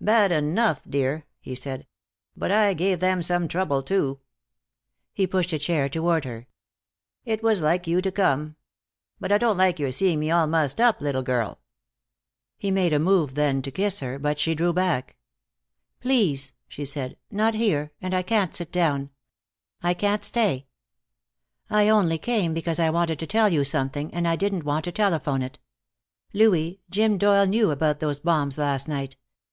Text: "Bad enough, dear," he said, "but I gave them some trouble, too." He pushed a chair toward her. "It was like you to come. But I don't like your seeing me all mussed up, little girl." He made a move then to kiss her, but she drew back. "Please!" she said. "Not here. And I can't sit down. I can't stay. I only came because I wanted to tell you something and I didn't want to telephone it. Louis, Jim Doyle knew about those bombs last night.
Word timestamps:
"Bad 0.00 0.30
enough, 0.30 0.82
dear," 0.88 1.26
he 1.40 1.56
said, 1.56 1.88
"but 2.36 2.52
I 2.52 2.74
gave 2.74 3.00
them 3.00 3.22
some 3.22 3.48
trouble, 3.48 3.82
too." 3.82 4.20
He 5.12 5.26
pushed 5.26 5.52
a 5.52 5.58
chair 5.58 5.88
toward 5.88 6.24
her. 6.24 6.46
"It 7.24 7.42
was 7.42 7.60
like 7.60 7.88
you 7.88 8.00
to 8.00 8.12
come. 8.12 8.54
But 9.18 9.32
I 9.32 9.38
don't 9.38 9.56
like 9.56 9.80
your 9.80 9.90
seeing 9.90 10.20
me 10.20 10.30
all 10.30 10.46
mussed 10.46 10.80
up, 10.80 11.00
little 11.00 11.24
girl." 11.24 11.58
He 12.56 12.70
made 12.70 12.92
a 12.92 13.00
move 13.00 13.34
then 13.34 13.62
to 13.62 13.72
kiss 13.72 13.98
her, 13.98 14.16
but 14.16 14.38
she 14.38 14.54
drew 14.54 14.72
back. 14.72 15.16
"Please!" 15.98 16.52
she 16.68 16.84
said. 16.84 17.16
"Not 17.28 17.54
here. 17.54 17.90
And 18.00 18.14
I 18.14 18.22
can't 18.22 18.54
sit 18.54 18.70
down. 18.70 19.10
I 19.82 19.92
can't 19.92 20.22
stay. 20.22 20.68
I 21.68 21.88
only 21.88 22.18
came 22.18 22.54
because 22.54 22.78
I 22.78 22.90
wanted 22.90 23.18
to 23.18 23.26
tell 23.26 23.48
you 23.48 23.64
something 23.64 24.14
and 24.14 24.28
I 24.28 24.36
didn't 24.36 24.62
want 24.62 24.84
to 24.84 24.92
telephone 24.92 25.42
it. 25.42 25.58
Louis, 26.32 26.80
Jim 26.90 27.18
Doyle 27.18 27.46
knew 27.46 27.72
about 27.72 27.98
those 27.98 28.20
bombs 28.20 28.56
last 28.56 28.86
night. 28.86 29.16